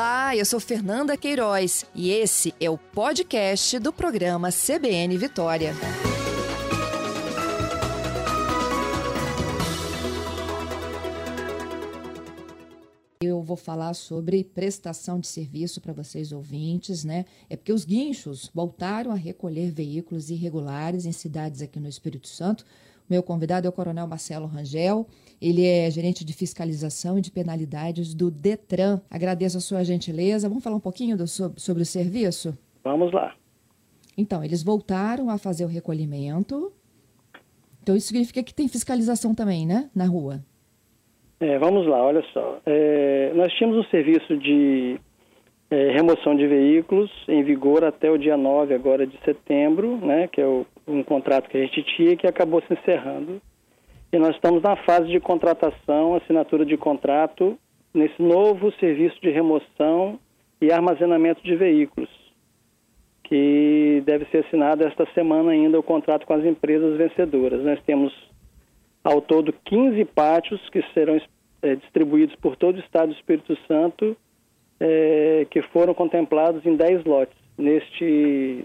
Olá, 0.00 0.34
eu 0.34 0.46
sou 0.46 0.58
Fernanda 0.58 1.14
Queiroz 1.14 1.84
e 1.94 2.08
esse 2.08 2.54
é 2.58 2.70
o 2.70 2.78
podcast 2.78 3.78
do 3.78 3.92
programa 3.92 4.48
CBN 4.50 5.18
Vitória. 5.18 5.74
Eu 13.22 13.42
vou 13.42 13.58
falar 13.58 13.92
sobre 13.92 14.42
prestação 14.42 15.20
de 15.20 15.26
serviço 15.26 15.82
para 15.82 15.92
vocês 15.92 16.32
ouvintes, 16.32 17.04
né? 17.04 17.26
É 17.50 17.54
porque 17.54 17.70
os 17.70 17.84
guinchos 17.84 18.50
voltaram 18.54 19.12
a 19.12 19.16
recolher 19.16 19.70
veículos 19.70 20.30
irregulares 20.30 21.04
em 21.04 21.12
cidades 21.12 21.60
aqui 21.60 21.78
no 21.78 21.86
Espírito 21.90 22.26
Santo 22.26 22.64
meu 23.10 23.22
convidado 23.22 23.66
é 23.66 23.68
o 23.68 23.72
Coronel 23.72 24.06
Marcelo 24.06 24.46
Rangel. 24.46 25.06
Ele 25.42 25.66
é 25.66 25.90
gerente 25.90 26.24
de 26.24 26.32
fiscalização 26.32 27.18
e 27.18 27.20
de 27.20 27.30
penalidades 27.30 28.14
do 28.14 28.30
Detran. 28.30 29.00
Agradeço 29.10 29.58
a 29.58 29.60
sua 29.60 29.82
gentileza. 29.82 30.48
Vamos 30.48 30.62
falar 30.62 30.76
um 30.76 30.80
pouquinho 30.80 31.16
do, 31.16 31.26
sobre, 31.26 31.82
o 31.82 31.86
serviço? 31.86 32.56
Vamos 32.84 33.12
lá. 33.12 33.34
Então, 34.16 34.44
eles 34.44 34.62
voltaram 34.62 35.28
a 35.28 35.38
fazer 35.38 35.64
o 35.64 35.68
recolhimento. 35.68 36.72
Então, 37.82 37.96
isso 37.96 38.08
significa 38.08 38.42
que 38.42 38.54
tem 38.54 38.68
fiscalização 38.68 39.34
também, 39.34 39.66
né? 39.66 39.90
Na 39.94 40.06
rua. 40.06 40.40
É, 41.40 41.58
vamos 41.58 41.86
lá, 41.86 42.04
olha 42.04 42.22
só. 42.32 42.60
É, 42.66 43.32
nós 43.34 43.52
tínhamos 43.54 43.78
um 43.78 43.90
serviço 43.90 44.36
de 44.36 45.00
é, 45.70 45.92
remoção 45.92 46.36
de 46.36 46.46
veículos 46.46 47.10
em 47.28 47.42
vigor 47.42 47.84
até 47.84 48.10
o 48.10 48.18
dia 48.18 48.36
9 48.36 48.74
agora 48.74 49.06
de 49.06 49.16
setembro, 49.24 49.96
né, 49.98 50.28
que 50.28 50.40
é 50.40 50.46
o, 50.46 50.66
um 50.90 51.02
contrato 51.02 51.48
que 51.48 51.56
a 51.56 51.60
gente 51.60 51.82
tinha 51.96 52.16
que 52.16 52.26
acabou 52.26 52.62
se 52.62 52.72
encerrando. 52.72 53.40
E 54.12 54.18
nós 54.18 54.34
estamos 54.34 54.62
na 54.62 54.76
fase 54.76 55.08
de 55.08 55.20
contratação, 55.20 56.14
assinatura 56.14 56.64
de 56.64 56.76
contrato 56.76 57.56
nesse 57.94 58.20
novo 58.20 58.72
serviço 58.72 59.20
de 59.20 59.30
remoção 59.30 60.18
e 60.60 60.72
armazenamento 60.72 61.42
de 61.42 61.54
veículos, 61.56 62.10
que 63.24 64.02
deve 64.04 64.26
ser 64.26 64.44
assinado 64.44 64.84
esta 64.84 65.06
semana 65.14 65.52
ainda 65.52 65.78
o 65.78 65.82
contrato 65.82 66.26
com 66.26 66.34
as 66.34 66.44
empresas 66.44 66.96
vencedoras. 66.96 67.62
Nós 67.62 67.80
temos 67.84 68.12
ao 69.02 69.20
todo 69.20 69.52
15 69.64 70.04
pátios 70.06 70.60
que 70.70 70.82
serão 70.92 71.20
é, 71.62 71.74
distribuídos 71.76 72.34
por 72.36 72.56
todo 72.56 72.76
o 72.76 72.80
estado 72.80 73.08
do 73.08 73.14
Espírito 73.14 73.56
Santo 73.66 74.16
é, 74.80 75.46
que 75.50 75.62
foram 75.62 75.92
contemplados 75.94 76.64
em 76.64 76.74
10 76.74 77.04
lotes 77.04 77.36
neste 77.56 78.64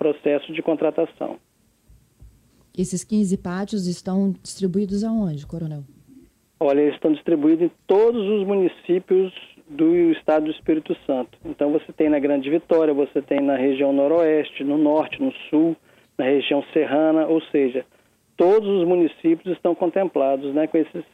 processo 0.00 0.50
de 0.54 0.62
contratação. 0.62 1.36
Esses 2.76 3.04
15 3.04 3.36
pátios 3.36 3.86
estão 3.86 4.32
distribuídos 4.42 5.04
aonde, 5.04 5.46
Coronel? 5.46 5.82
Olha, 6.58 6.80
eles 6.80 6.94
estão 6.94 7.12
distribuídos 7.12 7.66
em 7.66 7.70
todos 7.86 8.26
os 8.26 8.46
municípios 8.46 9.30
do 9.68 10.10
estado 10.12 10.46
do 10.46 10.50
Espírito 10.50 10.96
Santo. 11.06 11.38
Então 11.44 11.70
você 11.70 11.92
tem 11.92 12.08
na 12.08 12.18
Grande 12.18 12.48
Vitória, 12.48 12.94
você 12.94 13.20
tem 13.20 13.40
na 13.40 13.56
região 13.56 13.92
noroeste, 13.92 14.64
no 14.64 14.78
norte, 14.78 15.22
no 15.22 15.32
sul, 15.50 15.76
na 16.16 16.24
região 16.24 16.64
serrana, 16.72 17.26
ou 17.26 17.42
seja, 17.52 17.84
todos 18.38 18.68
os 18.68 18.88
municípios 18.88 19.54
estão 19.54 19.74
contemplados 19.74 20.54
né, 20.54 20.66
com, 20.66 20.78
esses, 20.78 21.04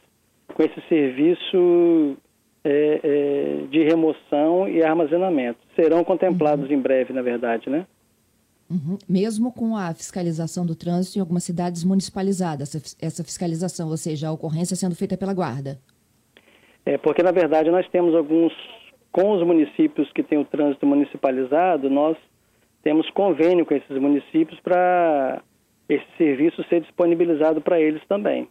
com 0.53 0.63
esse 0.63 0.81
serviço 0.87 2.17
é, 2.63 2.99
é, 3.03 3.67
de 3.69 3.83
remoção 3.83 4.67
e 4.69 4.81
armazenamento. 4.81 5.59
Serão 5.75 6.05
contemplados 6.05 6.69
uhum. 6.69 6.75
em 6.75 6.79
breve, 6.79 7.11
na 7.11 7.21
verdade, 7.21 7.69
né? 7.69 7.85
Uhum. 8.69 8.97
Mesmo 9.07 9.51
com 9.51 9.77
a 9.77 9.93
fiscalização 9.93 10.65
do 10.65 10.75
trânsito 10.75 11.17
em 11.17 11.21
algumas 11.21 11.43
cidades 11.43 11.83
municipalizadas, 11.83 12.75
essa, 12.75 12.97
essa 13.01 13.23
fiscalização, 13.23 13.89
ou 13.89 13.97
seja, 13.97 14.27
a 14.27 14.31
ocorrência 14.31 14.75
sendo 14.75 14.95
feita 14.95 15.15
pela 15.17 15.33
guarda. 15.33 15.79
É, 16.85 16.97
porque 16.97 17.23
na 17.23 17.31
verdade 17.31 17.71
nós 17.71 17.87
temos 17.89 18.13
alguns, 18.13 18.53
com 19.11 19.31
os 19.31 19.45
municípios 19.45 20.11
que 20.11 20.23
têm 20.23 20.37
o 20.37 20.45
trânsito 20.45 20.85
municipalizado, 20.85 21.89
nós 21.89 22.17
temos 22.83 23.09
convênio 23.11 23.65
com 23.65 23.73
esses 23.73 23.97
municípios 23.97 24.59
para 24.59 25.41
esse 25.89 26.05
serviço 26.17 26.63
ser 26.69 26.81
disponibilizado 26.81 27.61
para 27.61 27.79
eles 27.79 28.01
também. 28.07 28.47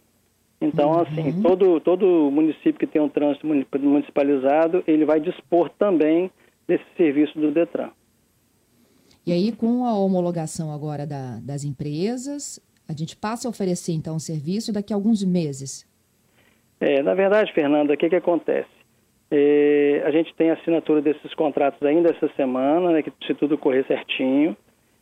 Então, 0.59 0.91
uhum. 0.91 1.01
assim, 1.01 1.41
todo, 1.41 1.79
todo 1.79 2.31
município 2.31 2.79
que 2.79 2.87
tem 2.87 3.01
um 3.01 3.09
trânsito 3.09 3.45
municipalizado, 3.45 4.83
ele 4.87 5.05
vai 5.05 5.19
dispor 5.19 5.69
também 5.77 6.31
desse 6.67 6.85
serviço 6.95 7.39
do 7.39 7.51
DETRAN. 7.51 7.91
E 9.27 9.33
aí, 9.33 9.51
com 9.51 9.83
a 9.83 9.93
homologação 9.93 10.73
agora 10.73 11.05
da, 11.05 11.37
das 11.41 11.65
empresas, 11.65 12.61
a 12.87 12.93
gente 12.93 13.13
passa 13.13 13.45
a 13.45 13.51
oferecer, 13.51 13.91
então, 13.91 14.15
o 14.15 14.21
serviço 14.21 14.71
daqui 14.71 14.93
a 14.93 14.95
alguns 14.95 15.21
meses? 15.21 15.85
É, 16.79 17.03
na 17.03 17.13
verdade, 17.13 17.51
Fernanda, 17.51 17.93
o 17.93 17.97
que, 17.97 18.07
que 18.07 18.15
acontece? 18.15 18.69
É, 19.29 20.01
a 20.05 20.11
gente 20.11 20.33
tem 20.35 20.49
a 20.49 20.53
assinatura 20.53 21.01
desses 21.01 21.33
contratos 21.33 21.83
ainda 21.83 22.09
essa 22.09 22.33
semana, 22.37 22.93
né, 22.93 23.03
que 23.03 23.11
se 23.27 23.33
tudo 23.33 23.57
correr 23.57 23.85
certinho. 23.85 24.55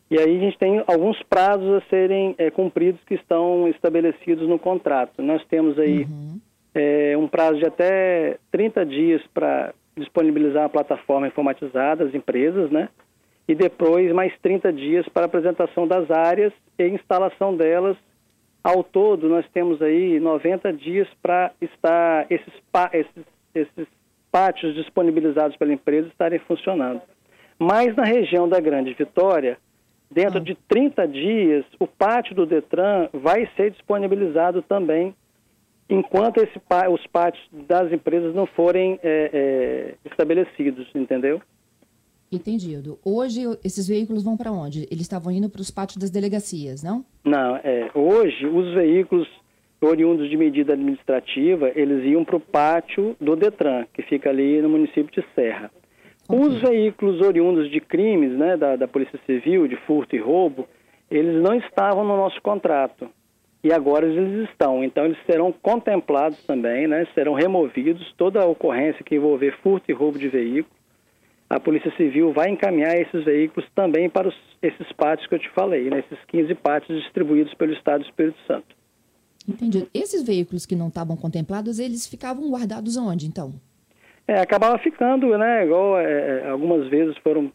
E 0.09 0.19
aí 0.19 0.37
a 0.37 0.39
gente 0.39 0.57
tem 0.57 0.83
alguns 0.87 1.21
prazos 1.29 1.75
a 1.75 1.81
serem 1.87 2.33
é, 2.39 2.49
cumpridos 2.49 3.01
que 3.05 3.13
estão 3.13 3.67
estabelecidos 3.67 4.49
no 4.49 4.57
contrato. 4.57 5.21
Nós 5.21 5.45
temos 5.45 5.77
aí 5.77 5.99
uhum. 6.05 6.39
é, 6.73 7.15
um 7.15 7.27
prazo 7.27 7.59
de 7.59 7.67
até 7.67 8.39
30 8.51 8.87
dias 8.87 9.21
para 9.31 9.71
disponibilizar 9.95 10.65
a 10.65 10.69
plataforma 10.69 11.27
informatizada 11.27 12.05
às 12.05 12.15
empresas, 12.15 12.71
né? 12.71 12.89
E 13.47 13.53
depois 13.53 14.11
mais 14.13 14.33
30 14.41 14.73
dias 14.73 15.07
para 15.09 15.25
apresentação 15.25 15.87
das 15.87 16.09
áreas 16.09 16.53
e 16.77 16.87
instalação 16.87 17.55
delas. 17.55 17.95
Ao 18.63 18.83
todo, 18.83 19.29
nós 19.29 19.45
temos 19.53 19.81
aí 19.81 20.19
90 20.19 20.73
dias 20.73 21.07
para 21.21 21.51
estar 21.61 22.25
esses, 22.31 22.53
esses, 22.93 23.25
esses 23.53 23.87
pátios 24.31 24.73
disponibilizados 24.73 25.55
pela 25.57 25.73
empresa 25.73 26.07
estarem 26.07 26.39
funcionando. 26.39 27.01
Mas 27.59 27.95
na 27.95 28.03
região 28.03 28.49
da 28.49 28.59
Grande 28.59 28.93
Vitória, 28.93 29.57
Dentro 30.09 30.39
de 30.39 30.55
30 30.67 31.07
dias, 31.07 31.65
o 31.79 31.87
pátio 31.87 32.35
do 32.35 32.45
Detran 32.45 33.09
vai 33.11 33.49
ser 33.55 33.71
disponibilizado 33.71 34.61
também, 34.61 35.15
enquanto 35.89 36.37
esse, 36.37 36.57
os 36.91 37.07
pátios 37.07 37.43
das 37.51 37.91
empresas 37.91 38.33
não 38.33 38.45
forem 38.45 38.99
é, 39.03 39.29
é, 39.33 39.95
estabelecidos, 40.05 40.87
entendeu? 40.93 41.41
Entendido. 42.31 42.97
Hoje, 43.03 43.41
esses 43.63 43.87
veículos 43.87 44.23
vão 44.23 44.35
para 44.35 44.51
onde? 44.51 44.87
Eles 44.91 45.01
estavam 45.01 45.31
indo 45.31 45.49
para 45.49 45.61
os 45.61 45.71
pátios 45.71 45.97
das 45.97 46.09
delegacias, 46.09 46.83
não? 46.83 47.05
Não, 47.23 47.55
é. 47.57 47.89
Hoje, 47.93 48.45
os 48.45 48.73
veículos 48.73 49.27
oriundos 49.81 50.29
de 50.29 50.35
medida 50.35 50.73
administrativa, 50.73 51.71
eles 51.75 52.03
iam 52.05 52.25
para 52.25 52.37
o 52.37 52.39
pátio 52.39 53.15
do 53.19 53.35
Detran, 53.35 53.85
que 53.93 54.01
fica 54.01 54.29
ali 54.29 54.61
no 54.61 54.69
município 54.69 55.11
de 55.11 55.23
Serra. 55.35 55.69
Os 56.27 56.59
veículos 56.59 57.21
oriundos 57.21 57.69
de 57.69 57.79
crimes, 57.79 58.31
né, 58.31 58.57
da, 58.57 58.75
da 58.75 58.87
Polícia 58.87 59.19
Civil, 59.27 59.67
de 59.67 59.75
furto 59.85 60.15
e 60.15 60.19
roubo, 60.19 60.67
eles 61.09 61.41
não 61.41 61.53
estavam 61.53 62.03
no 62.03 62.17
nosso 62.17 62.41
contrato. 62.41 63.07
E 63.63 63.71
agora 63.71 64.07
eles 64.07 64.49
estão. 64.49 64.83
Então 64.83 65.05
eles 65.05 65.17
serão 65.25 65.51
contemplados 65.51 66.43
também, 66.45 66.87
né, 66.87 67.07
serão 67.13 67.33
removidos. 67.33 68.13
Toda 68.17 68.41
a 68.41 68.45
ocorrência 68.45 69.03
que 69.03 69.15
envolver 69.15 69.55
furto 69.61 69.89
e 69.89 69.93
roubo 69.93 70.17
de 70.17 70.27
veículo, 70.27 70.74
a 71.55 71.59
Polícia 71.59 71.91
Civil 71.95 72.33
vai 72.33 72.49
encaminhar 72.49 72.97
esses 72.97 73.23
veículos 73.23 73.65
também 73.73 74.09
para 74.09 74.27
os, 74.27 74.35
esses 74.61 74.91
pátios 74.91 75.25
que 75.27 75.35
eu 75.35 75.39
te 75.39 75.49
falei, 75.51 75.89
né, 75.89 75.99
esses 75.99 76.23
15 76.25 76.53
pátios 76.55 77.01
distribuídos 77.01 77.53
pelo 77.53 77.71
Estado 77.71 78.01
do 78.01 78.09
Espírito 78.09 78.37
Santo. 78.45 78.75
Entendi. 79.47 79.87
Esses 79.93 80.25
veículos 80.25 80.65
que 80.65 80.75
não 80.75 80.89
estavam 80.89 81.15
contemplados, 81.15 81.79
eles 81.79 82.07
ficavam 82.07 82.49
guardados 82.49 82.97
onde, 82.97 83.25
então? 83.25 83.53
É, 84.27 84.39
acabava 84.39 84.77
ficando, 84.79 85.37
né? 85.37 85.63
Igual 85.63 85.97
é, 85.97 86.41
é, 86.43 86.49
algumas 86.49 86.89
vezes 86.89 87.15
foram 87.19 87.49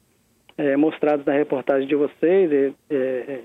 é, 0.56 0.76
mostrados 0.76 1.26
na 1.26 1.34
reportagem 1.34 1.86
de 1.86 1.94
vocês, 1.94 2.50
é, 2.52 2.72
é, 2.88 3.40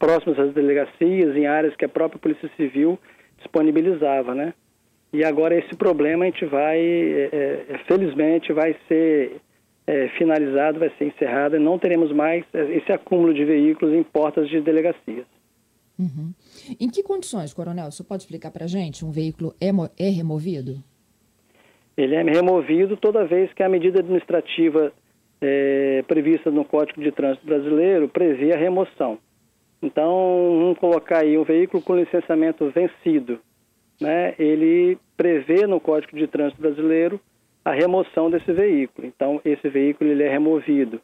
próximos 0.00 0.36
às 0.36 0.52
delegacias, 0.52 1.36
em 1.36 1.46
áreas 1.46 1.76
que 1.76 1.84
a 1.84 1.88
própria 1.88 2.18
Polícia 2.18 2.50
Civil 2.56 2.98
disponibilizava, 3.38 4.34
né? 4.34 4.52
E 5.12 5.22
agora 5.22 5.54
esse 5.54 5.76
problema 5.76 6.24
a 6.24 6.28
gente 6.28 6.46
vai, 6.46 6.80
felizmente, 7.86 8.50
vai 8.50 8.74
ser 8.88 9.42
finalizado, 10.16 10.78
vai 10.78 10.90
ser 10.96 11.06
encerrado 11.06 11.56
e 11.56 11.58
não 11.58 11.78
teremos 11.78 12.12
mais 12.12 12.44
esse 12.54 12.92
acúmulo 12.92 13.34
de 13.34 13.44
veículos 13.44 13.94
em 13.94 14.02
portas 14.02 14.48
de 14.48 14.60
delegacias. 14.60 15.26
Uhum. 15.98 16.32
Em 16.80 16.88
que 16.88 17.02
condições, 17.02 17.52
Coronel? 17.52 17.90
Você 17.90 18.02
pode 18.04 18.22
explicar 18.22 18.50
para 18.50 18.64
a 18.64 18.68
gente? 18.68 19.04
Um 19.04 19.10
veículo 19.10 19.54
é, 19.60 19.68
é 19.98 20.08
removido? 20.08 20.82
ele 21.96 22.14
é 22.14 22.22
removido 22.22 22.96
toda 22.96 23.24
vez 23.24 23.52
que 23.52 23.62
a 23.62 23.68
medida 23.68 24.00
administrativa 24.00 24.92
é, 25.40 26.02
prevista 26.06 26.50
no 26.50 26.64
Código 26.64 27.02
de 27.02 27.12
Trânsito 27.12 27.46
Brasileiro 27.46 28.08
prevê 28.08 28.52
a 28.52 28.58
remoção. 28.58 29.18
Então, 29.82 30.58
vamos 30.60 30.78
colocar 30.78 31.22
aí 31.22 31.36
um 31.36 31.44
veículo 31.44 31.82
com 31.82 31.96
licenciamento 31.96 32.70
vencido. 32.70 33.40
Né? 34.00 34.34
Ele 34.38 34.96
prevê 35.16 35.66
no 35.66 35.80
Código 35.80 36.16
de 36.16 36.26
Trânsito 36.26 36.62
Brasileiro 36.62 37.20
a 37.64 37.72
remoção 37.72 38.30
desse 38.30 38.52
veículo. 38.52 39.06
Então, 39.06 39.40
esse 39.44 39.68
veículo 39.68 40.10
ele 40.10 40.22
é 40.22 40.28
removido. 40.28 41.00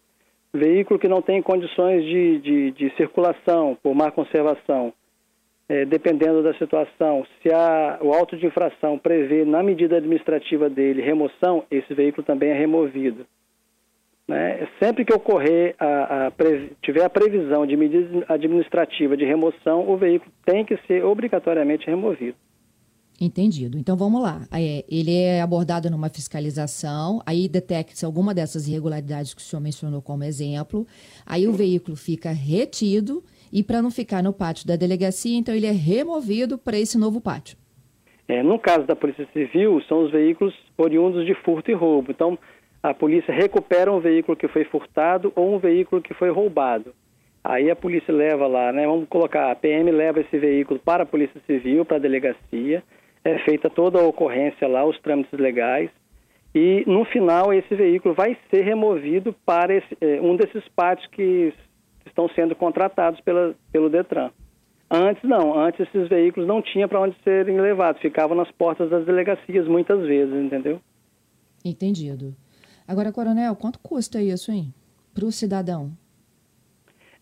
Veículo 0.53 0.99
que 0.99 1.09
não 1.09 1.23
tem 1.23 1.43
condições 1.43 2.05
de, 2.05 2.39
de, 2.39 2.71
de 2.73 2.97
circulação 2.97 3.77
por 3.83 3.95
má 3.95 4.11
conservação, 4.11 4.93
é, 5.69 5.85
dependendo 5.85 6.43
da 6.43 6.55
situação, 6.55 7.27
se 7.43 7.53
a, 7.53 7.99
o 8.01 8.13
auto 8.13 8.37
de 8.37 8.47
infração 8.47 8.99
prevê 8.99 9.45
na 9.45 9.63
medida 9.63 9.99
administrativa 9.99 10.71
dele 10.71 11.03
remoção, 11.03 11.65
esse 11.71 11.93
veículo 11.93 12.25
também 12.25 12.51
é 12.51 12.55
removido. 12.55 13.27
Né? 14.27 14.67
Sempre 14.83 15.05
que 15.05 15.13
ocorrer, 15.13 15.75
a, 15.79 16.27
a, 16.27 16.33
tiver 16.83 17.05
a 17.05 17.11
previsão 17.11 17.67
de 17.67 17.77
medida 17.77 18.25
administrativa 18.29 19.17
de 19.17 19.25
remoção, 19.25 19.89
o 19.89 19.97
veículo 19.97 20.33
tem 20.45 20.65
que 20.65 20.77
ser 20.87 21.05
obrigatoriamente 21.05 21.87
removido. 21.87 22.37
Entendido. 23.21 23.77
Então 23.77 23.97
vamos 23.97 24.23
lá. 24.23 24.43
É, 24.53 24.85
ele 24.89 25.13
é 25.13 25.43
abordado 25.43 25.91
numa 25.91 26.09
fiscalização, 26.09 27.21
aí 27.27 27.49
detecta-se 27.49 28.05
alguma 28.05 28.33
dessas 28.33 28.69
irregularidades 28.69 29.35
que 29.35 29.41
o 29.41 29.45
senhor 29.45 29.61
mencionou 29.61 30.01
como 30.01 30.23
exemplo, 30.23 30.87
aí 31.27 31.49
o 31.49 31.53
veículo 31.53 31.97
fica 31.97 32.31
retido 32.31 33.25
e 33.53 33.65
para 33.65 33.83
não 33.83 33.91
ficar 33.91 34.23
no 34.23 34.33
pátio 34.33 34.69
da 34.69 34.77
delegacia, 34.77 35.37
então 35.37 35.53
ele 35.53 35.67
é 35.67 35.73
removido 35.73 36.57
para 36.57 36.79
esse 36.79 36.97
novo 36.97 37.21
pátio. 37.21 37.59
É, 38.29 38.41
no 38.43 38.57
caso 38.57 38.87
da 38.87 38.95
Polícia 38.95 39.27
Civil, 39.33 39.83
são 39.89 40.05
os 40.05 40.13
veículos 40.13 40.55
oriundos 40.77 41.27
de 41.27 41.35
furto 41.35 41.71
e 41.71 41.75
roubo. 41.75 42.13
Então, 42.13 42.39
a 42.83 42.95
polícia 42.95 43.35
recupera 43.35 43.91
um 43.91 44.01
veículo 44.01 44.37
que 44.37 44.47
foi 44.47 44.65
furtado 44.65 45.33
ou 45.35 45.57
um 45.57 45.59
veículo 45.59 46.01
que 46.01 46.15
foi 46.15 46.31
roubado. 46.31 46.95
Aí 47.43 47.71
a 47.71 47.75
polícia 47.75 48.15
leva 48.15 48.47
lá, 48.47 48.71
né? 48.73 48.87
Vamos 48.87 49.09
colocar, 49.09 49.51
a 49.51 49.57
PM 49.57 49.91
leva 49.91 50.21
esse 50.21 50.39
veículo 50.39 50.79
para 50.79 51.05
a 51.05 51.07
Polícia 51.07 51.41
Civil, 51.47 51.85
para 51.85 51.97
a 51.97 52.01
delegacia 52.01 52.83
é 53.29 53.39
feita 53.41 53.69
toda 53.69 54.01
a 54.01 54.07
ocorrência 54.07 54.67
lá, 54.67 54.85
os 54.85 54.99
trâmites 55.01 55.39
legais, 55.39 55.91
e 56.55 56.83
no 56.87 57.05
final 57.05 57.53
esse 57.53 57.75
veículo 57.75 58.15
vai 58.15 58.37
ser 58.51 58.63
removido 58.63 59.35
para 59.45 59.75
esse, 59.75 59.97
é, 60.01 60.21
um 60.21 60.35
desses 60.35 60.67
pátios 60.75 61.07
que 61.09 61.53
estão 62.07 62.29
sendo 62.31 62.57
contratados 62.57 63.21
pela, 63.21 63.55
pelo 63.71 63.91
Detran. 63.91 64.31
Antes 64.91 65.23
não, 65.23 65.59
antes 65.59 65.81
esses 65.81 66.09
veículos 66.09 66.49
não 66.49 66.63
tinham 66.63 66.89
para 66.89 67.01
onde 67.01 67.15
serem 67.23 67.61
levados, 67.61 68.01
ficavam 68.01 68.35
nas 68.35 68.51
portas 68.53 68.89
das 68.89 69.05
delegacias 69.05 69.69
muitas 69.69 70.01
vezes, 70.07 70.35
entendeu? 70.35 70.81
Entendido. 71.63 72.35
Agora, 72.87 73.13
coronel, 73.13 73.55
quanto 73.55 73.79
custa 73.81 74.23
isso, 74.23 74.51
hein? 74.51 74.73
Para 75.15 75.27
o 75.27 75.33
cidadão? 75.33 75.91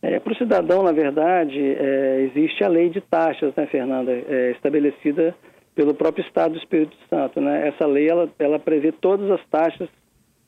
É, 0.01 0.21
para 0.21 0.33
o 0.33 0.37
cidadão, 0.37 0.85
na 0.85 0.93
verdade, 0.93 1.59
é, 1.59 2.21
existe 2.31 2.63
a 2.63 2.69
lei 2.69 2.91
de 2.91 3.01
taxas, 3.01 3.53
né, 3.57 3.67
Fernanda, 3.67 4.13
é, 4.13 4.53
estabelecida 4.53 5.35
pelo 5.77 5.95
próprio 5.95 6.27
Estado 6.27 6.53
do 6.53 6.59
Espírito 6.59 6.97
Santo. 7.09 7.41
Né? 7.41 7.69
Essa 7.69 7.87
lei 7.87 8.09
ela, 8.09 8.29
ela 8.39 8.59
prevê 8.59 8.91
todas 8.91 9.31
as 9.31 9.47
taxas 9.49 9.89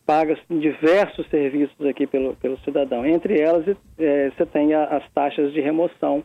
pagas 0.05 0.39
em 0.49 0.59
diversos 0.59 1.29
serviços 1.29 1.79
aqui 1.87 2.07
pelo, 2.07 2.35
pelo 2.37 2.59
cidadão. 2.61 3.05
Entre 3.07 3.39
elas, 3.39 3.77
é, 3.99 4.31
você 4.31 4.47
tem 4.47 4.73
a, 4.73 4.85
as 4.85 5.13
taxas 5.13 5.53
de 5.53 5.61
remoção, 5.61 6.25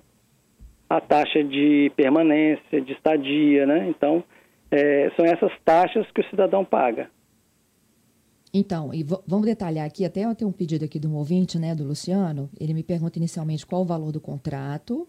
a 0.90 1.02
taxa 1.02 1.44
de 1.44 1.92
permanência, 1.96 2.82
de 2.82 2.94
estadia, 2.94 3.66
né? 3.66 3.90
Então, 3.90 4.24
é, 4.72 5.12
são 5.18 5.26
essas 5.26 5.52
taxas 5.66 6.10
que 6.12 6.22
o 6.22 6.30
cidadão 6.30 6.64
paga. 6.64 7.10
Então, 8.54 8.94
e 8.94 9.04
vamos 9.04 9.48
detalhar 9.48 9.86
aqui, 9.86 10.06
até 10.06 10.24
eu 10.24 10.36
tenho 10.36 10.50
um 10.50 10.54
pedido 10.54 10.86
aqui 10.86 10.98
de 10.98 11.08
um 11.08 11.16
ouvinte, 11.16 11.58
né, 11.58 11.74
do 11.74 11.84
Luciano, 11.84 12.50
ele 12.60 12.72
me 12.72 12.84
pergunta 12.84 13.18
inicialmente 13.18 13.66
qual 13.66 13.82
o 13.82 13.86
valor 13.86 14.12
do 14.12 14.22
contrato, 14.22 15.08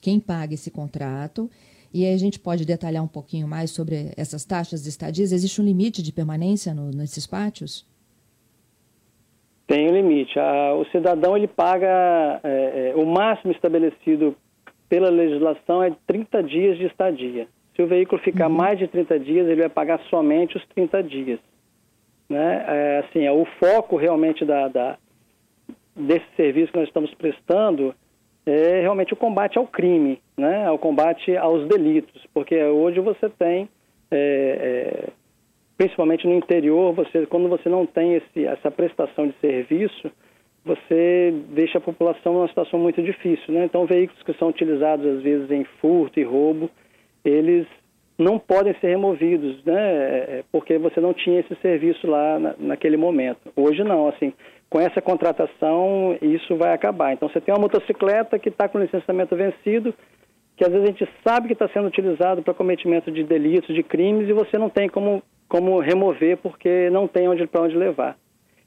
quem 0.00 0.20
paga 0.20 0.54
esse 0.54 0.70
contrato, 0.70 1.50
e 1.92 2.04
aí 2.04 2.14
a 2.14 2.18
gente 2.18 2.38
pode 2.38 2.64
detalhar 2.64 3.02
um 3.02 3.08
pouquinho 3.08 3.48
mais 3.48 3.70
sobre 3.70 4.12
essas 4.16 4.44
taxas 4.44 4.82
de 4.82 4.88
estadias? 4.88 5.32
Existe 5.32 5.60
um 5.60 5.64
limite 5.64 6.02
de 6.02 6.12
permanência 6.12 6.74
no, 6.74 6.90
nesses 6.90 7.26
pátios? 7.26 7.86
Tem 9.66 9.88
um 9.88 9.92
limite. 9.92 10.38
o 10.38 10.84
cidadão 10.86 11.36
ele 11.36 11.46
paga 11.46 12.40
é, 12.42 12.92
é, 12.92 12.96
o 12.96 13.04
máximo 13.04 13.52
estabelecido 13.52 14.34
pela 14.88 15.10
legislação 15.10 15.82
é 15.82 15.94
30 16.06 16.42
dias 16.42 16.78
de 16.78 16.86
estadia. 16.86 17.46
Se 17.76 17.82
o 17.82 17.86
veículo 17.86 18.20
ficar 18.22 18.48
uhum. 18.48 18.56
mais 18.56 18.78
de 18.78 18.88
30 18.88 19.20
dias, 19.20 19.46
ele 19.46 19.60
vai 19.60 19.68
pagar 19.68 20.00
somente 20.08 20.56
os 20.56 20.66
30 20.68 21.02
dias. 21.02 21.38
Né? 22.28 22.64
É, 22.66 22.98
assim, 23.06 23.24
é, 23.24 23.30
o 23.30 23.44
foco 23.60 23.96
realmente 23.96 24.44
da, 24.44 24.68
da, 24.68 24.98
desse 25.94 26.26
serviço 26.34 26.72
que 26.72 26.78
nós 26.78 26.88
estamos 26.88 27.12
prestando 27.14 27.94
é 28.48 28.80
realmente 28.80 29.12
o 29.12 29.16
combate 29.16 29.58
ao 29.58 29.66
crime, 29.66 30.20
né, 30.36 30.66
ao 30.66 30.78
combate 30.78 31.36
aos 31.36 31.66
delitos, 31.68 32.26
porque 32.32 32.62
hoje 32.62 33.00
você 33.00 33.28
tem, 33.28 33.68
é, 34.10 34.16
é, 34.16 35.08
principalmente 35.76 36.26
no 36.26 36.34
interior, 36.34 36.92
você, 36.92 37.26
quando 37.26 37.48
você 37.48 37.68
não 37.68 37.86
tem 37.86 38.14
esse, 38.14 38.46
essa 38.46 38.70
prestação 38.70 39.28
de 39.28 39.34
serviço, 39.40 40.10
você 40.64 41.32
deixa 41.50 41.78
a 41.78 41.80
população 41.80 42.34
numa 42.34 42.48
situação 42.48 42.78
muito 42.78 43.02
difícil. 43.02 43.54
Né? 43.54 43.64
Então, 43.64 43.86
veículos 43.86 44.22
que 44.22 44.34
são 44.34 44.48
utilizados 44.48 45.06
às 45.06 45.22
vezes 45.22 45.50
em 45.50 45.64
furto 45.80 46.20
e 46.20 46.24
roubo, 46.24 46.70
eles 47.24 47.66
não 48.18 48.38
podem 48.38 48.74
ser 48.80 48.88
removidos, 48.88 49.64
né? 49.64 49.78
É, 49.78 50.44
porque 50.50 50.76
você 50.76 51.00
não 51.00 51.14
tinha 51.14 51.38
esse 51.38 51.54
serviço 51.62 52.06
lá 52.06 52.38
na, 52.38 52.54
naquele 52.58 52.96
momento. 52.96 53.38
Hoje 53.54 53.84
não, 53.84 54.08
assim, 54.08 54.32
com 54.70 54.80
essa 54.80 55.00
contratação 55.00 56.16
isso 56.20 56.56
vai 56.56 56.72
acabar. 56.72 57.12
Então 57.12 57.28
você 57.28 57.40
tem 57.40 57.54
uma 57.54 57.60
motocicleta 57.60 58.38
que 58.38 58.48
está 58.48 58.68
com 58.68 58.78
licenciamento 58.78 59.34
vencido, 59.34 59.94
que 60.56 60.64
às 60.64 60.70
vezes 60.70 60.88
a 60.88 60.90
gente 60.90 61.08
sabe 61.26 61.46
que 61.46 61.52
está 61.54 61.68
sendo 61.68 61.86
utilizado 61.86 62.42
para 62.42 62.54
cometimento 62.54 63.10
de 63.10 63.24
delitos, 63.24 63.74
de 63.74 63.82
crimes, 63.82 64.28
e 64.28 64.32
você 64.32 64.58
não 64.58 64.68
tem 64.68 64.88
como, 64.88 65.22
como 65.48 65.80
remover 65.80 66.36
porque 66.38 66.90
não 66.90 67.06
tem 67.06 67.28
onde 67.28 67.46
para 67.46 67.62
onde 67.62 67.76
levar. 67.76 68.18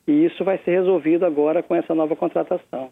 E 0.07 0.25
isso 0.25 0.43
vai 0.43 0.57
ser 0.59 0.71
resolvido 0.71 1.25
agora 1.25 1.61
com 1.61 1.75
essa 1.75 1.93
nova 1.93 2.15
contratação. 2.15 2.89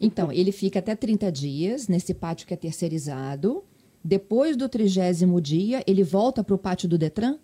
Então, 0.00 0.30
ele 0.30 0.52
fica 0.52 0.80
até 0.80 0.94
30 0.94 1.32
dias 1.32 1.88
nesse 1.88 2.12
pátio 2.12 2.46
que 2.46 2.52
é 2.52 2.56
terceirizado. 2.56 3.64
Depois 4.04 4.56
do 4.56 4.68
trigésimo 4.68 5.40
dia, 5.40 5.82
ele 5.86 6.02
volta 6.02 6.44
para 6.44 6.54
o 6.54 6.58
pátio 6.58 6.88
do 6.88 6.98
Detran? 6.98 7.38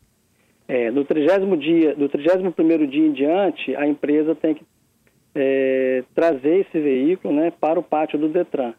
É, 0.73 0.89
do 0.93 1.05
trigésimo 1.05 1.57
dia, 1.57 1.97
do 1.97 2.09
trigésimo 2.09 2.53
primeiro 2.53 2.87
dia 2.87 3.05
em 3.05 3.11
diante, 3.11 3.75
a 3.75 3.89
empresa 3.89 4.37
tem 4.37 4.55
que 4.55 4.65
é, 5.35 6.05
trazer 6.15 6.61
esse 6.61 6.79
veículo 6.79 7.35
né, 7.35 7.51
para 7.51 7.81
o 7.81 7.83
pátio 7.83 8.17
do 8.17 8.29
Detran. 8.29 8.73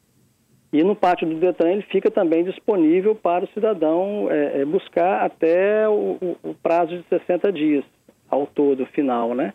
E 0.71 0.81
no 0.85 0.95
pátio 0.95 1.27
do 1.27 1.35
Detran 1.35 1.69
ele 1.69 1.81
fica 1.81 2.09
também 2.09 2.45
disponível 2.45 3.13
para 3.13 3.43
o 3.43 3.47
cidadão 3.49 4.29
é, 4.31 4.61
é 4.61 4.65
buscar 4.65 5.25
até 5.25 5.85
o, 5.89 6.38
o, 6.41 6.53
prazo 6.63 6.95
de 6.95 7.03
60 7.09 7.51
dias 7.51 7.83
ao 8.29 8.47
todo, 8.47 8.85
final, 8.85 9.35
né? 9.35 9.53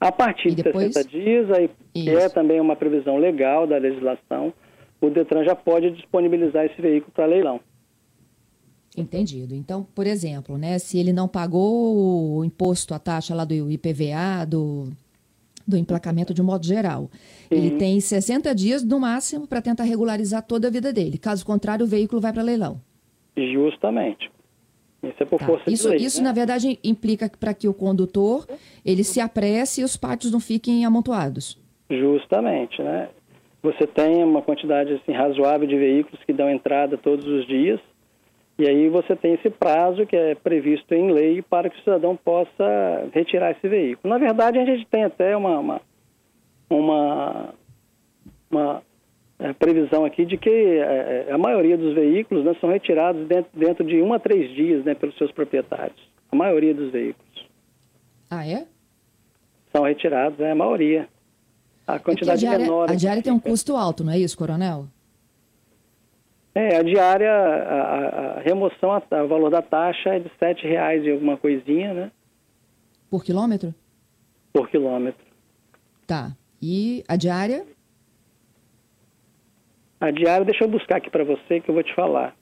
A 0.00 0.10
partir 0.10 0.54
depois... 0.54 0.88
de 0.88 0.94
60 0.94 1.10
dias, 1.10 1.50
aí, 1.50 1.68
é 2.08 2.26
também 2.30 2.58
uma 2.58 2.74
previsão 2.74 3.18
legal 3.18 3.66
da 3.66 3.76
legislação, 3.76 4.50
o 4.98 5.10
Detran 5.10 5.44
já 5.44 5.54
pode 5.54 5.90
disponibilizar 5.90 6.64
esse 6.64 6.80
veículo 6.80 7.12
para 7.12 7.26
leilão. 7.26 7.60
Entendido. 8.96 9.54
Então, 9.54 9.86
por 9.94 10.06
exemplo, 10.06 10.56
né, 10.56 10.78
se 10.78 10.98
ele 10.98 11.12
não 11.12 11.28
pagou 11.28 12.38
o 12.38 12.44
imposto, 12.44 12.94
a 12.94 12.98
taxa 12.98 13.34
lá 13.34 13.44
do 13.44 13.70
IPVA, 13.70 14.46
do, 14.48 14.88
do 15.66 15.76
emplacamento 15.76 16.32
de 16.32 16.40
um 16.40 16.44
modo 16.44 16.64
geral, 16.64 17.10
Sim. 17.48 17.54
ele 17.54 17.70
tem 17.72 18.00
60 18.00 18.54
dias 18.54 18.82
no 18.82 18.98
máximo 19.00 19.46
para 19.46 19.60
tentar 19.60 19.84
regularizar 19.84 20.42
toda 20.42 20.68
a 20.68 20.70
vida 20.70 20.92
dele. 20.92 21.18
Caso 21.18 21.44
contrário, 21.44 21.84
o 21.84 21.88
veículo 21.88 22.20
vai 22.20 22.32
para 22.32 22.42
leilão. 22.42 22.80
Justamente. 23.36 24.30
Isso 25.02 25.22
é 25.22 25.26
por 25.26 25.38
tá. 25.38 25.46
força 25.46 25.70
isso, 25.70 25.84
de 25.84 25.96
lei, 25.96 26.06
Isso, 26.06 26.20
né? 26.20 26.28
na 26.28 26.32
verdade, 26.32 26.78
implica 26.82 27.30
para 27.38 27.54
que 27.54 27.68
o 27.68 27.74
condutor 27.74 28.46
ele 28.84 29.04
se 29.04 29.20
apresse 29.20 29.80
e 29.80 29.84
os 29.84 29.96
pátios 29.96 30.32
não 30.32 30.40
fiquem 30.40 30.84
amontoados. 30.84 31.58
Justamente, 31.90 32.82
né? 32.82 33.08
Você 33.62 33.86
tem 33.86 34.22
uma 34.22 34.42
quantidade 34.42 34.92
assim, 34.92 35.12
razoável 35.12 35.66
de 35.66 35.76
veículos 35.76 36.22
que 36.24 36.32
dão 36.32 36.48
entrada 36.48 36.96
todos 36.96 37.26
os 37.26 37.46
dias, 37.46 37.80
e 38.58 38.66
aí 38.66 38.88
você 38.88 39.14
tem 39.14 39.34
esse 39.34 39.50
prazo 39.50 40.06
que 40.06 40.16
é 40.16 40.34
previsto 40.34 40.94
em 40.94 41.12
lei 41.12 41.42
para 41.42 41.68
que 41.68 41.78
o 41.78 41.80
cidadão 41.80 42.16
possa 42.16 43.08
retirar 43.12 43.50
esse 43.50 43.68
veículo. 43.68 44.12
Na 44.12 44.18
verdade, 44.18 44.58
a 44.58 44.64
gente 44.64 44.86
tem 44.86 45.04
até 45.04 45.36
uma, 45.36 45.58
uma, 45.58 45.80
uma, 46.70 47.54
uma 48.50 48.82
é, 49.38 49.52
previsão 49.52 50.06
aqui 50.06 50.24
de 50.24 50.38
que 50.38 50.48
é, 50.48 51.26
é 51.28 51.32
a 51.32 51.36
maioria 51.36 51.76
dos 51.76 51.94
veículos 51.94 52.46
né, 52.46 52.56
são 52.58 52.70
retirados 52.70 53.28
dentro, 53.28 53.50
dentro 53.54 53.84
de 53.84 54.00
um 54.00 54.14
a 54.14 54.18
três 54.18 54.50
dias 54.54 54.82
né, 54.84 54.94
pelos 54.94 55.16
seus 55.18 55.30
proprietários. 55.32 56.00
A 56.32 56.36
maioria 56.36 56.74
dos 56.74 56.90
veículos. 56.90 57.46
Ah, 58.30 58.46
é? 58.46 58.66
São 59.70 59.84
retirados, 59.84 60.40
é 60.40 60.52
a 60.52 60.54
maioria. 60.54 61.06
A 61.86 61.98
quantidade 61.98 62.46
é 62.46 62.48
a 62.48 62.50
diária, 62.52 62.66
menor. 62.66 62.90
A 62.90 62.94
diária 62.94 63.22
tem 63.22 63.32
um 63.32 63.38
custo 63.38 63.76
alto, 63.76 64.02
não 64.02 64.12
é 64.12 64.18
isso, 64.18 64.36
coronel? 64.36 64.86
É, 66.58 66.78
a 66.78 66.82
diária, 66.82 67.30
a, 67.30 68.38
a 68.38 68.40
remoção, 68.40 68.88
o 68.90 69.28
valor 69.28 69.50
da 69.50 69.60
taxa 69.60 70.14
é 70.14 70.18
de 70.20 70.32
sete 70.38 70.66
reais 70.66 71.04
e 71.04 71.10
alguma 71.10 71.36
coisinha, 71.36 71.92
né? 71.92 72.10
Por 73.10 73.22
quilômetro? 73.22 73.74
Por 74.54 74.66
quilômetro. 74.70 75.22
Tá. 76.06 76.34
E 76.62 77.04
a 77.06 77.14
diária? 77.14 77.66
A 80.00 80.10
diária, 80.10 80.46
deixa 80.46 80.64
eu 80.64 80.68
buscar 80.68 80.96
aqui 80.96 81.10
para 81.10 81.24
você 81.24 81.60
que 81.60 81.68
eu 81.68 81.74
vou 81.74 81.82
te 81.82 81.94
falar. 81.94 82.34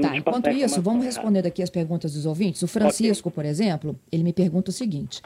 Tá, 0.00 0.16
enquanto 0.16 0.48
isso, 0.50 0.80
vamos 0.80 1.04
responder 1.04 1.44
aqui 1.44 1.60
as 1.60 1.70
perguntas 1.70 2.14
dos 2.14 2.24
ouvintes. 2.24 2.62
O 2.62 2.68
Francisco, 2.68 3.30
okay. 3.30 3.34
por 3.34 3.44
exemplo, 3.44 3.98
ele 4.12 4.22
me 4.22 4.32
pergunta 4.32 4.70
o 4.70 4.72
seguinte: 4.72 5.20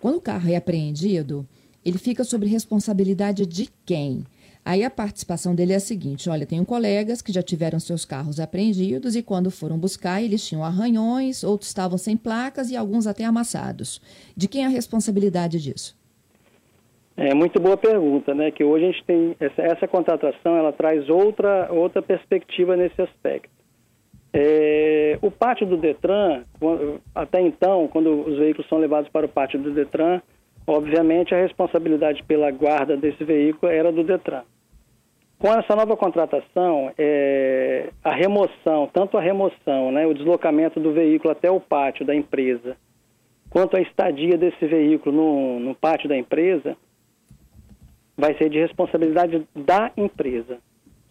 quando 0.00 0.16
o 0.16 0.20
carro 0.20 0.48
é 0.48 0.56
apreendido, 0.56 1.46
ele 1.84 1.98
fica 1.98 2.24
sob 2.24 2.46
responsabilidade 2.46 3.44
de 3.44 3.68
quem? 3.84 4.24
Aí 4.64 4.84
a 4.84 4.90
participação 4.90 5.54
dele 5.54 5.72
é 5.72 5.76
a 5.76 5.80
seguinte: 5.80 6.30
olha, 6.30 6.46
tenho 6.46 6.64
colegas 6.64 7.20
que 7.20 7.32
já 7.32 7.42
tiveram 7.42 7.80
seus 7.80 8.04
carros 8.04 8.38
apreendidos 8.38 9.16
e 9.16 9.22
quando 9.22 9.50
foram 9.50 9.78
buscar, 9.78 10.22
eles 10.22 10.46
tinham 10.46 10.64
arranhões, 10.64 11.42
outros 11.42 11.68
estavam 11.68 11.98
sem 11.98 12.16
placas 12.16 12.70
e 12.70 12.76
alguns 12.76 13.06
até 13.06 13.24
amassados. 13.24 14.00
De 14.36 14.46
quem 14.46 14.62
é 14.62 14.66
a 14.66 14.70
responsabilidade 14.70 15.60
disso? 15.60 16.00
É 17.16 17.34
muito 17.34 17.60
boa 17.60 17.76
pergunta, 17.76 18.34
né? 18.34 18.50
Que 18.50 18.64
hoje 18.64 18.84
a 18.84 18.90
gente 18.90 19.04
tem 19.04 19.36
essa, 19.38 19.62
essa 19.62 19.88
contratação, 19.88 20.56
ela 20.56 20.72
traz 20.72 21.08
outra 21.08 21.70
outra 21.70 22.00
perspectiva 22.00 22.76
nesse 22.76 23.02
aspecto. 23.02 23.50
É, 24.34 25.18
o 25.20 25.30
pátio 25.30 25.66
do 25.66 25.76
Detran, 25.76 26.44
até 27.14 27.40
então, 27.40 27.86
quando 27.88 28.26
os 28.26 28.38
veículos 28.38 28.66
são 28.68 28.78
levados 28.78 29.10
para 29.10 29.26
o 29.26 29.28
pátio 29.28 29.60
do 29.60 29.72
Detran, 29.72 30.22
obviamente 30.66 31.34
a 31.34 31.40
responsabilidade 31.40 32.22
pela 32.24 32.50
guarda 32.50 32.96
desse 32.96 33.22
veículo 33.24 33.70
era 33.70 33.90
do 33.92 34.04
Detran. 34.04 34.42
Com 35.38 35.48
essa 35.48 35.74
nova 35.74 35.96
contratação, 35.96 36.92
é, 36.96 37.88
a 38.04 38.14
remoção, 38.14 38.88
tanto 38.92 39.18
a 39.18 39.20
remoção, 39.20 39.90
né, 39.90 40.06
o 40.06 40.14
deslocamento 40.14 40.78
do 40.78 40.92
veículo 40.92 41.32
até 41.32 41.50
o 41.50 41.58
pátio 41.58 42.06
da 42.06 42.14
empresa, 42.14 42.76
quanto 43.50 43.76
a 43.76 43.80
estadia 43.80 44.38
desse 44.38 44.64
veículo 44.64 45.16
no, 45.16 45.60
no 45.60 45.74
pátio 45.74 46.08
da 46.08 46.16
empresa, 46.16 46.76
vai 48.16 48.36
ser 48.36 48.50
de 48.50 48.58
responsabilidade 48.60 49.44
da 49.54 49.90
empresa. 49.96 50.58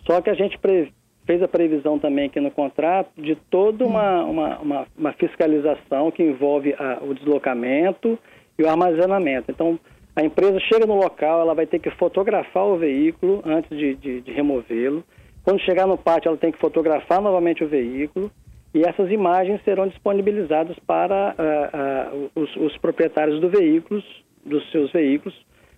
Só 0.08 0.22
que 0.22 0.29
a 0.29 0.34
gente 0.34 0.58
pre, 0.58 0.93
fez 1.25 1.43
a 1.43 1.48
previsão 1.48 2.00
também 2.00 2.27
aqui 2.27 2.39
no 2.39 2.51
contrato 2.51 3.10
de 3.22 3.36
toda 3.36 3.86
uma, 3.86 4.24
uma, 4.24 4.60
uma, 4.60 4.88
uma 4.98 5.13
fiscalização 5.13 6.10
que 6.10 6.24
envolve 6.24 6.74
a, 6.79 7.00
o 7.03 7.13
deslocamento 7.13 8.17
e 8.62 8.65
o 8.65 8.70
armazenamento. 8.70 9.51
Então, 9.51 9.80
a 10.15 10.24
empresa 10.24 10.60
chega 10.60 10.86
no 10.86 10.96
local, 10.96 11.41
ela 11.41 11.53
vai 11.53 11.65
ter 11.65 11.80
que 11.80 11.89
fotografar 11.91 12.65
o 12.65 12.77
veículo 12.77 13.41
antes 13.46 13.70
de, 13.77 13.96
de, 13.96 14.22
de 14.22 14.32
removê-lo. 14.32 15.03
Quando 15.44 15.62
chegar 15.62 15.88
no 15.88 15.98
pátio, 15.98 16.30
ela 16.30 16.38
tem 16.38 16.51
que 16.51 16.60
fotografar 16.60 17.22
novamente 17.22 17.63
o 17.63 17.68
veículo 17.68 18.32
e 18.74 18.84
essas 18.84 19.12
imagens 19.12 19.62
serão 19.63 19.88
disponibilizadas 19.88 20.77
para 20.88 21.36
uh, 21.38 22.18
uh, 22.18 22.32
os, 22.36 22.56
os, 22.56 22.77
proprietários 22.77 23.41
do 23.41 23.50
veículos, 23.50 24.03
dos 24.46 24.70
seus 24.72 24.91
veículos, 24.91 25.36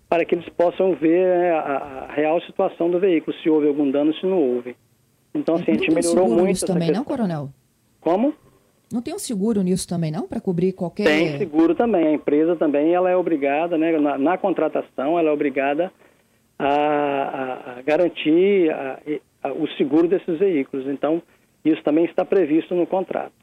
para 0.07 0.23
que 0.25 0.35
eles 0.35 0.47
possam 0.49 0.93
ver 0.93 1.53
uh, 1.53 1.57
a, 1.57 2.07
real 2.13 2.39
situação 2.41 2.91
do 2.91 2.99
veículo, 2.99 3.35
se 3.37 3.49
houve 3.49 3.67
algum 3.67 3.89
dano, 3.89 4.13
se 4.13 4.25
não 4.25 4.37
houve. 4.37 4.75
Então, 5.33 5.55
assim, 5.55 5.71
a 5.71 5.73
gente 5.73 5.91
melhorou 5.91 6.29
muito. 6.29 6.63
Também, 6.65 6.89
questão. 6.89 6.97
não, 6.97 7.03
Coronel? 7.03 7.49
Como? 7.99 8.33
Não 8.93 9.01
tem 9.01 9.15
um 9.15 9.19
seguro 9.19 9.63
nisso 9.63 9.87
também, 9.87 10.11
não? 10.11 10.27
Para 10.27 10.39
cobrir 10.39 10.71
qualquer. 10.71 11.05
Tem 11.05 11.37
seguro 11.39 11.73
também. 11.73 12.09
A 12.09 12.11
empresa 12.11 12.55
também 12.55 12.93
ela 12.93 13.09
é 13.09 13.17
obrigada, 13.17 13.75
né, 13.75 13.97
na, 13.97 14.19
na 14.19 14.37
contratação, 14.37 15.17
ela 15.17 15.29
é 15.29 15.31
obrigada 15.31 15.91
a, 16.59 16.67
a, 16.67 17.79
a 17.79 17.81
garantir 17.81 18.69
a, 18.71 19.51
o 19.51 19.67
seguro 19.77 20.07
desses 20.07 20.37
veículos. 20.37 20.85
Então, 20.87 21.23
isso 21.65 21.81
também 21.81 22.05
está 22.05 22.23
previsto 22.23 22.75
no 22.75 22.85
contrato. 22.85 23.33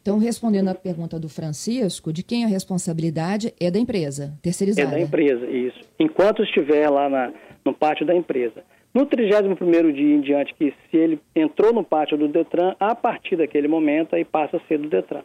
Então, 0.00 0.18
respondendo 0.18 0.68
à 0.68 0.74
pergunta 0.74 1.18
do 1.18 1.28
Francisco, 1.28 2.12
de 2.12 2.22
quem 2.22 2.44
a 2.44 2.48
responsabilidade 2.48 3.52
é 3.58 3.72
da 3.72 3.78
empresa, 3.80 4.38
terceirizada? 4.40 4.88
É 4.88 4.90
da 4.92 5.00
empresa, 5.00 5.46
isso. 5.46 5.80
Enquanto 5.98 6.44
estiver 6.44 6.88
lá 6.88 7.08
na, 7.08 7.32
no 7.64 7.74
pátio 7.74 8.06
da 8.06 8.14
empresa. 8.14 8.62
No 8.94 9.06
31º 9.06 9.92
dia 9.92 10.14
em 10.14 10.20
diante, 10.20 10.54
que 10.54 10.72
se 10.88 10.96
ele 10.96 11.20
entrou 11.34 11.72
no 11.72 11.82
pátio 11.82 12.16
do 12.16 12.28
Detran, 12.28 12.76
a 12.78 12.94
partir 12.94 13.36
daquele 13.36 13.66
momento, 13.66 14.14
aí 14.14 14.24
passa 14.24 14.56
a 14.56 14.60
ser 14.68 14.78
do 14.78 14.88
Detran. 14.88 15.24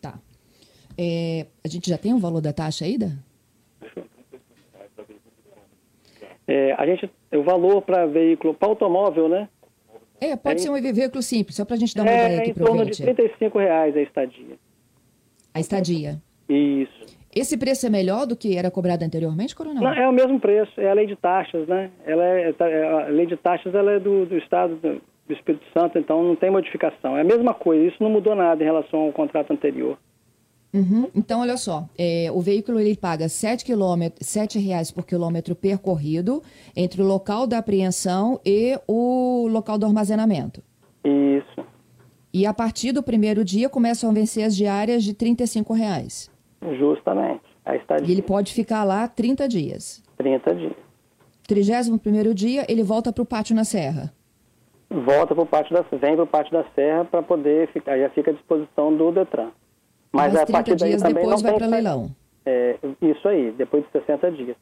Tá. 0.00 0.18
É, 0.98 1.46
a 1.64 1.68
gente 1.68 1.88
já 1.88 1.96
tem 1.96 2.12
o 2.12 2.16
um 2.16 2.18
valor 2.18 2.40
da 2.40 2.52
taxa 2.52 2.84
aí, 2.84 2.98
da? 2.98 3.12
É, 6.48 6.72
a 6.72 6.86
gente, 6.86 7.08
o 7.30 7.42
valor 7.42 7.82
para 7.82 8.06
veículo, 8.06 8.52
para 8.52 8.68
automóvel, 8.68 9.28
né? 9.28 9.48
É, 10.20 10.34
pode 10.34 10.60
é, 10.60 10.62
ser 10.64 10.70
um 10.70 10.92
veículo 10.92 11.22
simples, 11.22 11.54
só 11.54 11.64
para 11.64 11.76
a 11.76 11.78
gente 11.78 11.94
dar 11.94 12.02
uma 12.02 12.10
é, 12.10 12.24
ideia 12.24 12.40
aqui 12.40 12.54
para 12.54 12.64
o 12.64 12.66
É 12.66 12.70
em 12.70 12.76
torno 12.76 12.90
de 12.90 13.04
R$ 13.04 13.48
reais 13.54 13.96
a 13.96 14.00
estadia. 14.00 14.58
A 15.54 15.60
estadia? 15.60 16.20
Isso. 16.48 17.06
Esse 17.38 17.56
preço 17.56 17.86
é 17.86 17.90
melhor 17.90 18.26
do 18.26 18.36
que 18.36 18.56
era 18.56 18.70
cobrado 18.70 19.04
anteriormente, 19.04 19.54
Coronel? 19.54 19.82
Não, 19.82 19.92
é 19.92 20.08
o 20.08 20.12
mesmo 20.12 20.40
preço, 20.40 20.72
é 20.80 20.90
a 20.90 20.94
lei 20.94 21.06
de 21.06 21.14
taxas, 21.14 21.68
né? 21.68 21.90
Ela 22.04 22.24
é, 22.24 22.52
tá, 22.52 22.68
é 22.68 23.06
a 23.06 23.08
lei 23.08 23.26
de 23.26 23.36
taxas 23.36 23.72
ela 23.74 23.92
é 23.92 24.00
do, 24.00 24.26
do 24.26 24.36
Estado 24.36 24.74
do, 24.76 25.00
do 25.26 25.32
Espírito 25.32 25.64
Santo, 25.72 25.98
então 25.98 26.22
não 26.22 26.34
tem 26.34 26.50
modificação. 26.50 27.16
É 27.16 27.20
a 27.20 27.24
mesma 27.24 27.54
coisa, 27.54 27.84
isso 27.84 28.02
não 28.02 28.10
mudou 28.10 28.34
nada 28.34 28.60
em 28.60 28.66
relação 28.66 29.00
ao 29.00 29.12
contrato 29.12 29.52
anterior. 29.52 29.96
Uhum. 30.74 31.08
Então, 31.14 31.40
olha 31.40 31.56
só, 31.56 31.88
é, 31.96 32.28
o 32.32 32.40
veículo 32.40 32.78
ele 32.78 32.96
paga 32.96 33.28
7 33.28 34.58
reais 34.58 34.90
por 34.90 35.06
quilômetro 35.06 35.54
percorrido 35.54 36.42
entre 36.76 37.00
o 37.00 37.06
local 37.06 37.46
da 37.46 37.58
apreensão 37.58 38.40
e 38.44 38.78
o 38.86 39.46
local 39.48 39.78
do 39.78 39.86
armazenamento. 39.86 40.62
Isso. 41.04 41.64
E 42.34 42.44
a 42.44 42.52
partir 42.52 42.92
do 42.92 43.02
primeiro 43.02 43.44
dia 43.44 43.68
começam 43.68 44.10
a 44.10 44.12
vencer 44.12 44.44
as 44.44 44.54
diárias 44.54 45.02
de 45.04 45.12
R$ 45.12 45.36
reais. 45.74 46.30
Justamente. 46.78 47.42
A 47.64 47.76
estadia. 47.76 48.06
E 48.06 48.12
ele 48.12 48.22
pode 48.22 48.52
ficar 48.52 48.84
lá 48.84 49.06
30 49.06 49.48
dias. 49.48 50.02
30 50.16 50.54
dias. 50.54 50.72
31 51.46 52.34
dia, 52.34 52.66
ele 52.68 52.82
volta 52.82 53.12
para 53.12 53.22
o 53.22 53.26
pátio 53.26 53.54
na 53.54 53.64
Serra. 53.64 54.12
Volta 54.90 55.34
para 55.34 55.44
o 55.44 55.46
pátio 55.46 55.74
da 55.74 55.82
vem 55.96 56.14
para 56.14 56.24
o 56.24 56.26
pátio 56.26 56.52
da 56.52 56.64
Serra 56.74 57.04
para 57.04 57.22
poder 57.22 57.68
ficar, 57.68 57.98
já 57.98 58.08
fica 58.10 58.30
à 58.30 58.34
disposição 58.34 58.94
do 58.94 59.12
Detran. 59.12 59.50
Mas, 60.10 60.32
Mas 60.32 60.42
a 60.42 60.46
partir 60.46 60.76
daí 60.76 60.90
dias 60.90 61.02
também 61.02 61.22
depois 61.22 61.42
vai 61.42 61.54
para 61.54 61.66
leilão. 61.66 62.10
É, 62.46 62.76
isso 63.02 63.28
aí, 63.28 63.52
depois 63.52 63.84
de 63.84 63.92
60 63.92 64.30
dias. 64.32 64.56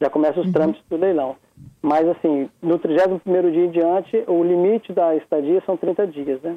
Já 0.00 0.08
começam 0.08 0.40
os 0.40 0.46
uhum. 0.46 0.52
trâmites 0.52 0.82
do 0.88 0.96
leilão. 0.96 1.36
Mas 1.82 2.08
assim, 2.08 2.48
no 2.62 2.78
31 2.78 3.18
dia 3.50 3.64
em 3.64 3.70
diante, 3.70 4.24
o 4.26 4.42
limite 4.42 4.92
da 4.92 5.14
estadia 5.14 5.62
são 5.66 5.76
30 5.76 6.06
dias, 6.06 6.40
né? 6.42 6.56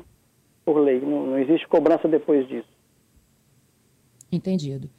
Por 0.63 0.77
lei. 0.77 1.01
Não, 1.01 1.27
não 1.27 1.39
existe 1.39 1.67
cobrança 1.67 2.07
depois 2.07 2.47
disso. 2.47 2.67
Entendido. 4.31 4.89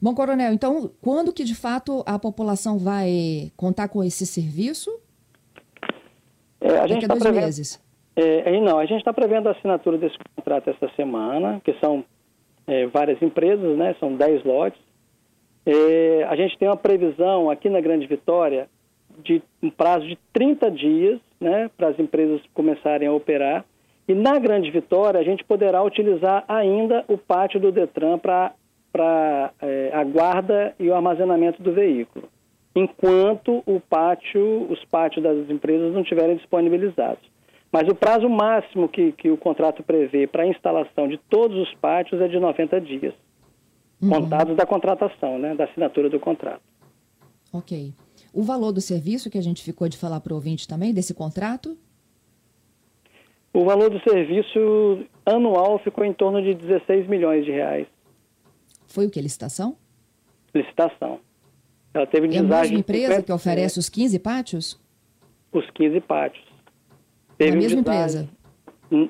Bom, 0.00 0.14
Coronel, 0.14 0.52
então, 0.52 0.90
quando 1.02 1.32
que 1.32 1.44
de 1.44 1.54
fato 1.54 2.02
a 2.06 2.18
população 2.18 2.78
vai 2.78 3.52
contar 3.56 3.88
com 3.88 4.02
esse 4.02 4.26
serviço? 4.26 4.90
É, 6.60 6.78
a 6.78 6.86
gente 6.86 7.02
está 7.02 7.16
prevendo, 7.16 7.44
meses. 7.44 7.82
É, 8.16 8.60
não, 8.60 8.78
a 8.78 8.86
gente 8.86 8.98
está 8.98 9.12
prevendo 9.12 9.48
a 9.48 9.52
assinatura 9.52 9.98
desse 9.98 10.16
contrato 10.34 10.70
essa 10.70 10.88
semana, 10.94 11.60
que 11.64 11.72
são 11.80 12.04
é, 12.66 12.86
várias 12.86 13.20
empresas, 13.22 13.76
né? 13.76 13.94
São 13.98 14.14
10 14.14 14.44
lotes. 14.44 14.80
É, 15.66 16.24
a 16.28 16.36
gente 16.36 16.56
tem 16.58 16.68
uma 16.68 16.76
previsão 16.76 17.50
aqui 17.50 17.68
na 17.68 17.80
Grande 17.80 18.06
Vitória 18.06 18.68
de 19.22 19.42
um 19.62 19.70
prazo 19.70 20.06
de 20.06 20.18
30 20.32 20.70
dias, 20.70 21.20
né? 21.40 21.70
Para 21.76 21.88
as 21.88 21.98
empresas 21.98 22.40
começarem 22.54 23.08
a 23.08 23.12
operar. 23.12 23.64
E 24.08 24.14
na 24.14 24.38
Grande 24.38 24.70
Vitória 24.70 25.20
a 25.20 25.24
gente 25.24 25.44
poderá 25.44 25.82
utilizar 25.82 26.44
ainda 26.48 27.04
o 27.06 27.18
pátio 27.18 27.60
do 27.60 27.70
Detran 27.70 28.18
para 28.18 28.52
para 28.92 29.52
é, 29.60 29.90
a 29.94 30.04
guarda 30.04 30.74
e 30.78 30.88
o 30.88 30.94
armazenamento 30.94 31.62
do 31.62 31.72
veículo, 31.72 32.28
enquanto 32.74 33.62
o 33.66 33.80
pátio, 33.80 34.70
os 34.70 34.84
pátios 34.86 35.22
das 35.22 35.48
empresas 35.48 35.92
não 35.92 36.02
estiverem 36.02 36.36
disponibilizados. 36.36 37.22
Mas 37.72 37.88
o 37.88 37.94
prazo 37.94 38.28
máximo 38.28 38.88
que, 38.88 39.12
que 39.12 39.30
o 39.30 39.36
contrato 39.36 39.82
prevê 39.82 40.26
para 40.26 40.42
a 40.42 40.46
instalação 40.46 41.06
de 41.06 41.18
todos 41.28 41.56
os 41.56 41.72
pátios 41.76 42.20
é 42.20 42.26
de 42.26 42.38
90 42.38 42.80
dias, 42.80 43.14
uhum. 44.02 44.10
contados 44.10 44.56
da 44.56 44.66
contratação, 44.66 45.38
né, 45.38 45.54
da 45.54 45.64
assinatura 45.64 46.10
do 46.10 46.18
contrato. 46.18 46.62
Ok. 47.52 47.92
O 48.32 48.42
valor 48.42 48.72
do 48.72 48.80
serviço 48.80 49.30
que 49.30 49.38
a 49.38 49.42
gente 49.42 49.62
ficou 49.62 49.88
de 49.88 49.96
falar 49.96 50.20
para 50.20 50.32
o 50.32 50.36
ouvinte 50.36 50.66
também, 50.66 50.92
desse 50.92 51.14
contrato? 51.14 51.76
O 53.52 53.64
valor 53.64 53.90
do 53.90 54.00
serviço 54.00 55.04
anual 55.26 55.78
ficou 55.80 56.04
em 56.04 56.12
torno 56.12 56.40
de 56.40 56.54
16 56.54 57.08
milhões 57.08 57.44
de 57.44 57.50
reais. 57.50 57.86
Foi 58.90 59.06
o 59.06 59.10
que? 59.10 59.20
Licitação? 59.20 59.76
Licitação. 60.52 61.20
Ela 61.94 62.06
teve 62.06 62.26
é 62.34 62.38
a 62.38 62.42
mesma 62.42 62.78
empresa 62.78 63.22
que 63.22 63.32
oferece 63.32 63.78
os 63.78 63.88
15 63.88 64.18
pátios? 64.18 64.80
Os 65.52 65.68
15 65.70 66.00
pátios. 66.00 66.44
Teve 67.38 67.52
é 67.52 67.54
a 67.54 67.60
mesma 67.60 67.80
empresa? 67.80 68.28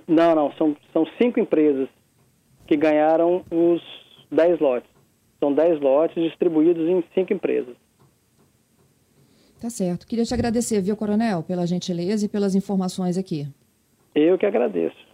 Não, 0.06 0.34
não. 0.34 0.52
São, 0.52 0.76
são 0.92 1.06
cinco 1.20 1.40
empresas 1.40 1.88
que 2.66 2.76
ganharam 2.76 3.42
os 3.50 3.82
10 4.30 4.60
lotes. 4.60 4.90
São 5.40 5.52
10 5.52 5.80
lotes 5.80 6.22
distribuídos 6.22 6.86
em 6.86 7.02
cinco 7.14 7.32
empresas. 7.32 7.74
Tá 9.60 9.70
certo. 9.70 10.06
Queria 10.06 10.24
te 10.24 10.34
agradecer, 10.34 10.80
viu, 10.82 10.96
Coronel, 10.96 11.42
pela 11.42 11.66
gentileza 11.66 12.26
e 12.26 12.28
pelas 12.28 12.54
informações 12.54 13.16
aqui. 13.16 13.48
Eu 14.14 14.36
que 14.36 14.44
agradeço. 14.44 15.09